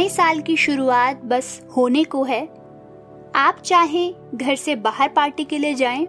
[0.00, 2.44] नए साल की शुरुआत बस होने को है।
[3.34, 6.06] आप चाहें घर से बाहर पार्टी के लिए जाएँ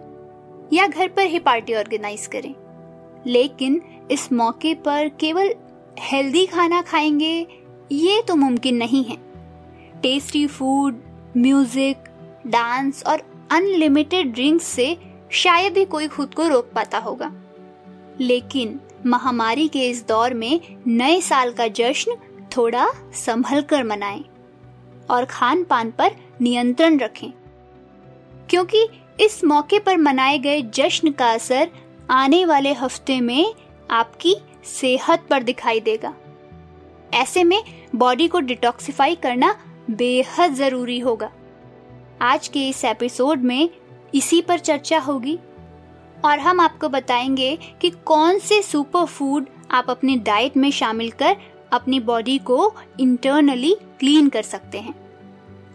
[0.72, 2.54] या घर पर ही पार्टी ऑर्गेनाइज करें।
[3.26, 5.54] लेकिन इस मौके पर केवल
[5.98, 7.46] हेल्दी खाना खाएँगे,
[7.92, 9.16] ये तो मुमकिन नहीं है।
[10.02, 11.02] टेस्टी फ़ूड,
[11.36, 11.96] म्यूज़िक,
[12.46, 14.96] डांस और अनलिमिटेड ड्रिंक्स से
[15.30, 17.32] शायद ही कोई खुद को रोक पाता होगा।
[18.20, 22.16] लेकिन महामारी के इस दौर में नए साल का जश्न
[22.56, 24.24] थोड़ा संभल कर मनाएँ
[25.10, 27.30] और खान पान पर नियंत्रण रखें।
[28.50, 28.88] क्योंकि
[29.20, 31.70] इस मौके पर मनाए गए जश्न का असर
[32.10, 33.54] आने वाले हफ़्ते में
[33.90, 36.14] आपकी सेहत पर दिखाई देगा।
[37.14, 37.62] ऐसे में
[37.94, 39.56] बॉडी को डिटॉक्सिफाई करना
[39.90, 41.30] बेहद ज़रूरी होगा।
[42.20, 43.70] आज के इस एपिसोड में
[44.14, 45.38] इसी पर चर्चा होगी
[46.24, 51.36] और हम आपको बताएँगे कि कौन से सुपर फ़ूड आप अपनी डाइट में शामिल कर
[51.72, 54.94] अपनी बॉडी को इंटरनली क्लीन कर सकते हैं।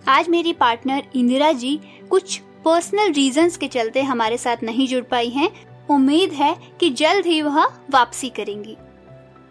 [0.08, 5.30] आज मेरी पार्टनर इंदिरा जी कुछ पर्सनल रीजंस के चलते हमारे साथ नहीं जुड़ पाई
[5.30, 5.50] हैं।
[5.90, 8.78] उम्मीद है कि जल्द ही वह वापसी करेंगी।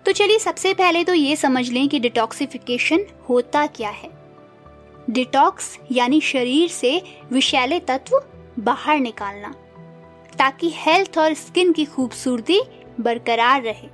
[0.06, 4.10] तो चलिए सबसे पहले तो ये समझ लें कि डिटॉक्सिफिकेशन होता क्या है।
[5.10, 7.00] डिटॉक्स यानी शरीर से
[7.32, 8.20] विषैले तत्व
[8.58, 9.54] बाहर निकालना,
[10.38, 12.60] ताकि हेल्थ और स्किन की खूबसूरती
[13.00, 13.88] बरकरार रहे।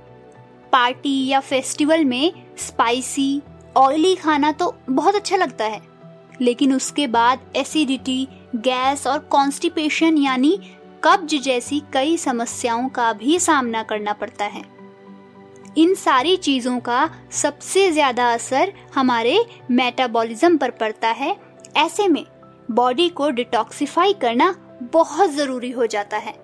[0.73, 3.41] पार्टी या फेस्टिवल में स्पाइसी,
[3.77, 5.81] ऑयली खाना तो बहुत अच्छा लगता है।
[6.41, 10.57] लेकिन उसके बाद एसिडिटी, गैस और कॉन्स्टिपेशन यानी
[11.03, 14.63] कब्ज जैसी कई समस्याओं का भी सामना करना पड़ता है।
[15.77, 19.37] इन सारी चीज़ों का सबसे ज़्यादा असर हमारे
[19.71, 21.35] मेटाबॉलिज्म पर पड़ता है।
[21.77, 22.23] ऐसे में
[22.71, 24.53] बॉडी को डिटॉक्सिफाई करना
[24.93, 26.35] बहुत ज़रूरी हो जाता है।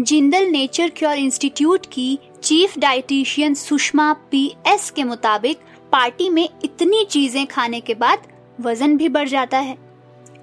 [0.00, 5.58] जिंदल नेचर क्योर इंस्टीट्यूट की chief dietitian Sushma P S के मुताबिक
[5.92, 8.26] पार्टी में इतनी चीज़ें खाने के बाद
[8.60, 9.76] वज़न भी बढ़ जाता है।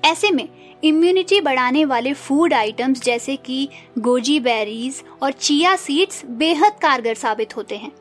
[0.05, 0.47] ऐसे में
[0.83, 3.67] इम्यूनिटी बढ़ाने वाले फ़ूड आइटम्स जैसे कि
[3.99, 7.91] गोजी बेरीज और चिया सीड्स बेहद कारगर साबित होते हैं।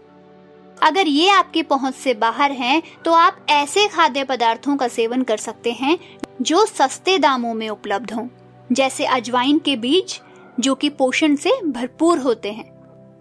[0.83, 5.37] अगर ये आपकी पहुँच से बाहर हैं, तो आप ऐसे खाद्य पदार्थों का सेवन कर
[5.39, 5.99] सकते हैं
[6.43, 8.29] जो सस्ते दामों में उपलब्ध हों
[8.71, 10.21] जैसे अजवाइन के बीज
[10.61, 12.70] जो कि पोषण से भरपूर होते हैं।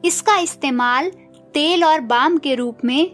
[0.04, 1.10] इसका इस्तेमाल
[1.54, 3.12] तेल और बाम के रूप में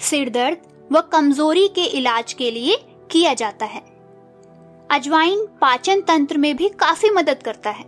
[0.00, 0.58] सिरदर्द
[0.92, 2.76] व कमज़ोरी के इलाज के लिए
[3.10, 3.82] किया जाता है।
[4.90, 7.84] अजवाइन पाचन तंत्र में भी काफ़ी मदद करता है।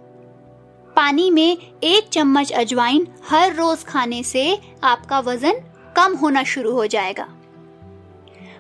[0.97, 5.61] पानी में एक चम्मच अजवाइन हर रोज खाने से आपका वज़न
[5.97, 7.29] कम होना शुरू हो जाएगा।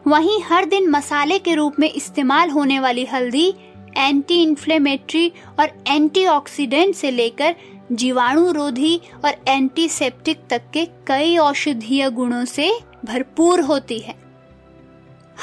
[0.06, 3.48] वहीं हर दिन मसाले के रूप में इस्तेमाल होने वाली हल्दी
[3.98, 7.54] एंटी इन्फ्लेमेटरी और एंटीऑक्सीडेंट से लेकर
[7.92, 14.14] जीवाणुरोधी और एंटीसेप्टिक तक के कई औषधीय गुणों से भरपूर होती है।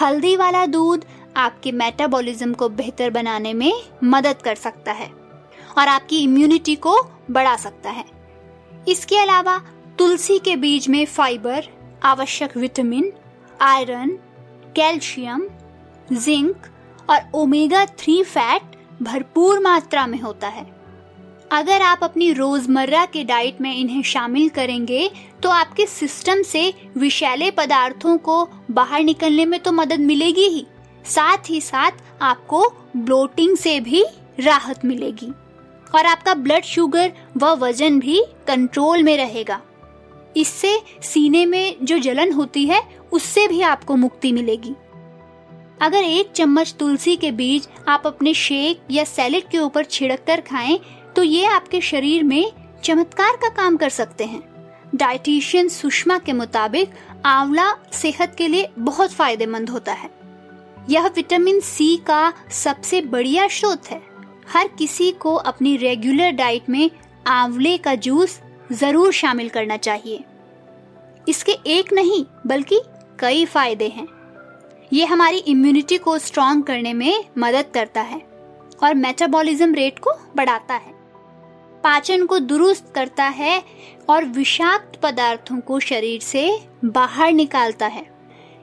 [0.01, 1.05] हल्दी वाला दूध
[1.37, 3.73] आपके मेटाबॉलिज्म को बेहतर बनाने में
[4.03, 5.07] मदद कर सकता है
[5.77, 6.95] और आपकी इम्यूनिटी को
[7.31, 8.05] बढ़ा सकता है।
[8.87, 9.57] इसके अलावा
[9.99, 11.67] तुलसी के बीज में फाइबर
[12.03, 13.11] आवश्यक विटामिन
[13.61, 14.17] आयरन
[14.75, 15.47] कैल्शियम
[16.13, 16.67] जिंक
[17.09, 18.61] और ओमेगा थ्री फैट
[19.03, 20.82] भरपूर मात्रा में होता है।
[21.53, 25.09] अगर आप अपनी रोज़मर्रा के डाइट में इन्हें शामिल करेंगे
[25.43, 30.65] तो आपके सिस्टम से विषैले पदार्थों को बाहर निकलने में तो मदद मिलेगी ही।
[31.05, 32.63] साथ ही साथ आपको
[32.97, 34.03] ब्लोटिंग से भी
[34.39, 35.27] राहत मिलेगी।
[35.95, 39.61] और आपका ब्लड शुगर व वज़न भी कंट्रोल में रहेगा।
[40.37, 42.81] इससे सीने में जो जलन होती है,
[43.11, 44.75] उससे भी आपको मुक्ति मिलेगी।
[45.81, 50.41] अगर एक चम्मच तुलसी के बीज आप अपने शेक या सैलेड के ऊपर छिड़क कर
[50.41, 50.79] खाएँ
[51.15, 52.51] तो ये आपके शरीर में
[52.83, 54.41] चमत्कार का काम कर सकते हैं।
[54.95, 56.93] डाइटिशियन सुषमा के मुताबिक
[57.25, 60.09] आंवला सेहत के लिए बहुत फ़ायदेमंद होता है।
[60.89, 64.01] यह विटामिन सी का सबसे बढ़िया स्रोत है।
[64.49, 66.89] हर किसी को अपनी रेगुलर डाइट में
[67.27, 68.39] आंवले का जूस
[68.71, 70.23] ज़रूर शामिल करना चाहिए।
[71.29, 72.81] इसके एक नहीं, बल्कि
[73.19, 74.07] कई फ़ायदे हैं।
[74.93, 78.21] ये हमारी इम्यूनिटी को स्ट्रॉन्ग करने में मदद करता है
[78.83, 80.92] और मेटाबॉलिज्म रेट को बढ़ाता है।
[81.83, 83.63] पाचन को दुरुस्त करता है
[84.09, 88.05] और विषाक्त पदार्थों को शरीर से बाहर निकालता है।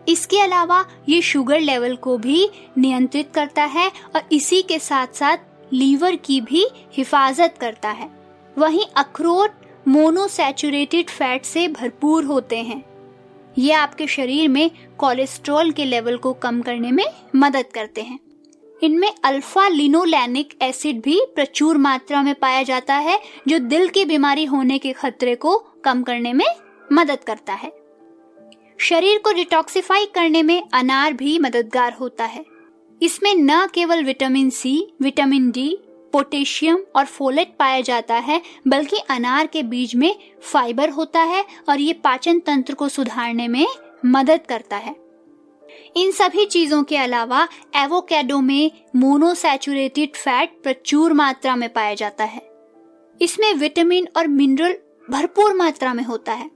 [0.09, 5.73] इसके अलावा ये शुगर लेवल को भी नियंत्रित करता है और इसी के साथ साथ
[5.73, 8.11] लीवर की भी हिफाजत करता है।
[8.59, 9.51] वहीं अखरोट
[9.89, 12.83] मोनोसैचुरेटेड फैट से भरपूर होते हैं।
[13.59, 17.05] ये आपके शरीर में कोलेस्ट्रॉल के लेवल को कम करने में
[17.37, 18.19] मदद करते हैं।
[18.83, 23.19] इनमें अल्फ़ा लिनोलैनिक एसिड भी प्रचुर मात्रा में पाया जाता है,
[23.49, 26.47] जो दिल की बीमारी होने के खतरे को कम करने में
[26.93, 27.73] मदद करता है।
[28.79, 32.45] शरीर को डिटॉक्सिफाई करने में अनार भी मददगार होता है।
[33.03, 35.79] इसमें न केवल vitamin C vitamin D
[36.13, 41.81] potassium और फोलेट पाया जाता है, बल्कि अनार के बीज में फाइबर होता है और
[41.81, 43.67] ये पाचन तंत्र को सुधारने में
[44.07, 45.10] मदद करता है।
[45.97, 52.43] इन सभी चीज़ों के अलावा एवोकेडो में मोनोसैचुरेटेड फैट प्रचुर मात्रा में पाया जाता है।
[53.23, 54.77] इसमें विटामिन और मिनरल
[55.11, 56.51] भरपूर मात्रा में होता है।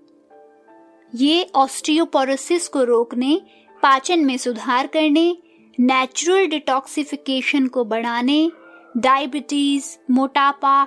[1.14, 3.40] ये ऑस्टियोपोरोसिस को रोकने,
[3.82, 5.36] पाचन में सुधार करने
[5.80, 8.50] नेचुरल डिटॉक्सिफिकेशन को बढ़ाने
[8.96, 10.86] डायबिटीज़ मोटापा,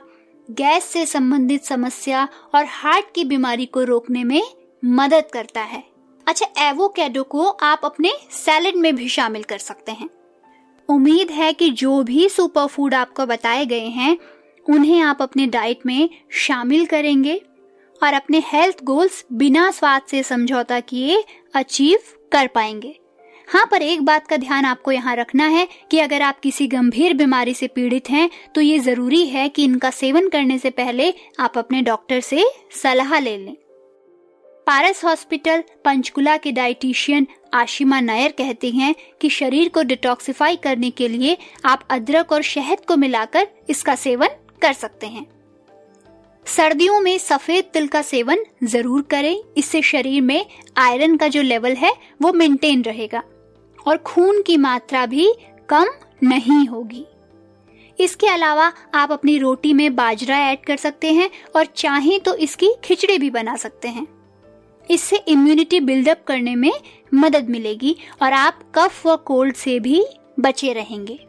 [0.51, 4.41] गैस से संबंधित समस्या और हार्ट की बीमारी को रोकने में
[4.85, 5.83] मदद करता है।
[6.27, 10.09] अच्छा एवोकेडो को आप अपने सैलेड में भी शामिल कर सकते हैं।
[10.89, 14.17] उम्मीद है कि जो भी सुपर फ़ूड आपको बताए गए हैं,
[14.65, 17.35] उन्हें आप अपने डाइट में शामिल करेंगे
[18.01, 21.23] और अपने हेल्थ गोल्स बिना स्वाद से समझौता किए
[21.55, 21.99] अचीव
[22.31, 22.95] कर पाएँगे।
[23.49, 27.13] हाँ पर एक बात का ध्यान आपको यहाँ रखना है कि अगर आप किसी गंभीर
[27.13, 31.57] बीमारी से पीड़ित हैं तो ये ज़रूरी है कि इनका सेवन करने से पहले आप
[31.57, 32.43] अपने डॉक्टर से
[32.83, 33.55] सलाह ले लें।
[34.67, 41.07] पारस हॉस्पिटल पंचकुला के डाइटिशियन आशिमा नायर कहती हैं कि शरीर को डिटॉक्सिफाई करने के
[41.07, 45.25] लिए आप अदरक और शहद को मिलाकर इसका सेवन कर सकते हैं।
[46.45, 50.45] सर्दियों में सफ़ेद तिल का सेवन ज़रूर करें। इससे शरीर में
[50.77, 53.23] आयरन का जो लेवल है, वो मेंटेन रहेगा
[53.85, 55.31] और खून की मात्रा भी
[55.69, 55.93] कम
[56.23, 57.05] नहीं होगी।
[57.99, 62.73] इसके अलावा आप अपनी रोटी में बाजरा ऐड कर सकते हैं और चाहें तो इसकी
[62.83, 64.07] खिचड़ी भी बना सकते हैं।
[64.89, 66.71] इससे इम्यूनिटी बिल्डअप करने में
[67.13, 70.03] मदद मिलेगी और आप कफ व कोल्ड से भी
[70.39, 71.19] बचे रहेंगे।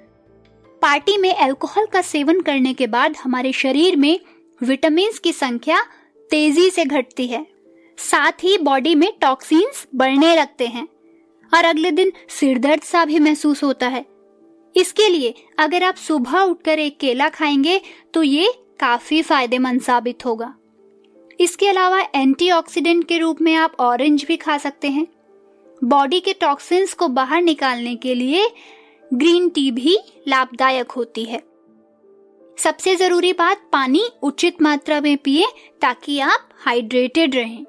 [0.82, 4.18] पार्टी में अल्कोहल का सेवन करने के बाद हमारे शरीर में
[4.60, 5.80] विटामिन की संख्या
[6.30, 7.46] तेज़ी से घटती है।
[7.98, 10.86] साथ ही बॉडी में टॉक्सिन्स बढ़ने लगते हैं
[11.52, 14.04] और अगले दिन सिरदर्द सा भी महसूस होता है।
[14.76, 17.80] इसके लिए अगर आप सुबह उठकर एक केला खाएँगे
[18.14, 20.54] तो ये काफ़ी फ़ायदेमंद साबित होगा।
[21.40, 25.06] इसके अलावा एंटीऑक्सीडेंट के रूप में आप ऑरेंज भी खा सकते हैं।
[25.84, 28.48] बॉडी के टॉक्सिन्स को बाहर निकालने के लिए
[29.14, 29.96] ग्रीन टी भी
[30.28, 31.42] लाभदायक होती है।
[32.58, 35.46] सबसे ज़रूरी बात, पानी उचित मात्रा में पिए
[35.80, 37.64] ताकि आप हाइड्रेटेड रहें।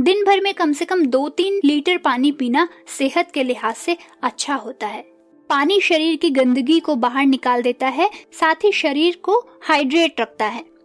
[0.00, 3.96] दिन भर में कम से कम दो तीन लीटर पानी पीना सेहत के लिहाज से
[4.22, 5.02] अच्छा होता है।
[5.50, 10.46] पानी शरीर की गंदगी को बाहर निकाल देता है, साथ ही शरीर को हाइड्रेट रखता
[10.46, 10.75] है।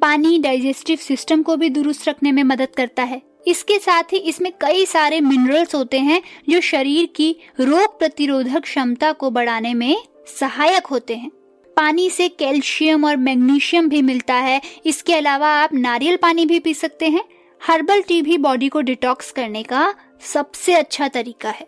[0.00, 4.52] पानी डाइजेस्टिव सिस्टम को भी दुरुस्त रखने में मदद करता है। इसके साथ ही इसमें
[4.60, 7.30] कई सारे मिनरल्स होते हैं जो शरीर की
[7.60, 9.96] रोग प्रतिरोधक क्षमता को बढ़ाने में
[10.40, 11.30] सहायक होते हैं।
[11.76, 16.74] पानी से कैल्शियम और मैग्नीशियम भी मिलता है। इसके अलावा आप नारियल पानी भी पी
[16.74, 17.24] सकते हैं।
[17.62, 19.94] हर्बल टी भी बॉडी को डिटॉक्स करने का
[20.34, 21.66] सबसे अच्छा तरीका है।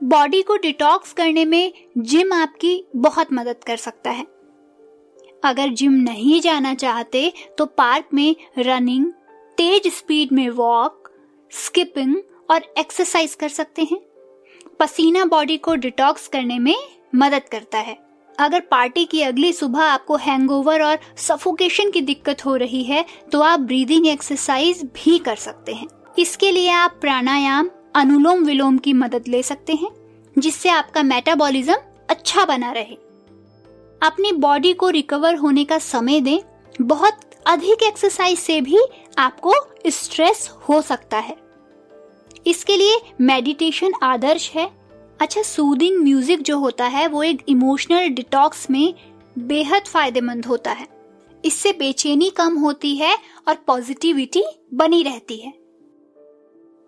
[0.00, 4.26] बॉडी को डिटॉक्स करने में जिम आपकी बहुत मदद कर सकता है।
[5.44, 9.06] अगर जिम नहीं जाना चाहते तो पार्क में रनिंग,
[9.58, 11.10] तेज स्पीड में वॉक,
[11.52, 12.16] स्किपिंग
[12.50, 13.98] और एक्सरसाइज कर सकते हैं।
[14.80, 16.74] पसीना बॉडी को डिटॉक्स करने में
[17.14, 17.96] मदद करता है।
[18.38, 23.40] अगर पार्टी की अगली सुबह आपको हैंगओवर और सफोकेशन की दिक्कत हो रही है तो
[23.40, 25.86] आप ब्रीदिंग एक्सरसाइज भी कर सकते हैं।
[26.18, 29.90] इसके लिए आप प्राणायाम, अनुलोम विलोम की मदद ले सकते हैं,
[30.36, 31.76] जिससे आपका मेटाबॉलिज्म
[32.10, 32.96] अच्छा बना रहे।
[34.04, 36.38] अपनी बॉडी को रिकवर होने का समय दें,
[36.80, 38.78] बहुत अधिक एक्सरसाइज से भी
[39.18, 39.52] आपको
[39.86, 41.36] स्ट्रेस हो सकता है।
[42.46, 44.68] इसके लिए मेडिटेशन आदर्श है।
[45.20, 48.94] अच्छा सूदिंग म्यूज़िक जो होता है, वो एक इमोशनल डिटॉक्स में
[49.38, 50.86] बेहद फ़ायदेमंद होता है।
[51.44, 53.16] इससे बेचैनी कम होती है
[53.48, 54.44] और पॉजिटिविटी
[54.74, 55.52] बनी रहती है।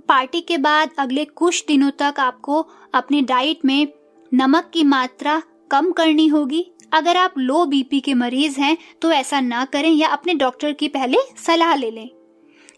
[0.09, 3.89] पार्टी के बाद अगले कुछ दिनों तक आपको अपने डाइट में
[4.33, 9.41] नमक की मात्रा कम करनी होगी। अगर आप लो बीपी के मरीज़ हैं तो ऐसा
[9.43, 12.09] ना करें या अपने डॉक्टर की पहले सलाह ले लें।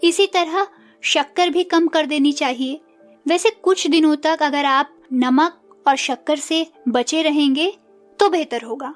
[0.03, 0.67] इसी तरह
[1.03, 2.81] शक्कर भी कम कर देनी चाहिए।
[3.27, 7.73] वैसे कुछ दिनों तक अगर आप नमक और शक्कर से बचे रहेंगे
[8.21, 8.95] तो बेहतर होगा।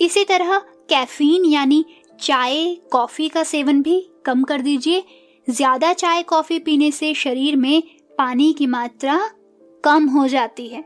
[0.00, 1.84] इसी तरह कैफीन यानी
[2.18, 5.04] चाय, कॉफ़ी का सेवन भी कम कर दीजिए।
[5.48, 9.18] ज़्यादा चाय, कॉफ़ी पीने से शरीर में पानी की मात्रा
[9.84, 10.84] कम हो जाती है।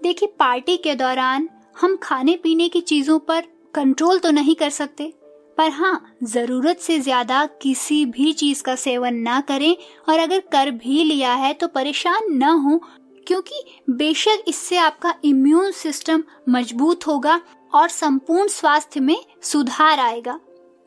[0.00, 1.48] देखिए, पार्टी के दौरान
[1.80, 5.12] हम खाने पीने की चीज़ों पर कंट्रोल तो नहीं कर सकते,
[5.58, 9.76] पर हाँ ज़रूरत से ज़्यादा किसी भी चीज़ का सेवन ना करें
[10.08, 12.80] और अगर कर भी लिया है तो परेशान न हो,
[13.26, 17.40] क्योंकि बेशक इससे आपका इम्यून सिस्टम मज़बूत होगा
[17.72, 20.38] और संपूर्ण स्वास्थ्य में सुधार आएगा,